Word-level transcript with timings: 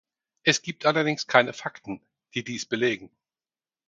Es 0.41 0.63
gibt 0.63 0.87
allerdings 0.87 1.27
keine 1.27 1.53
Fakten, 1.53 2.01
die 2.33 2.43
dies 2.43 2.65
belegen. 2.65 3.11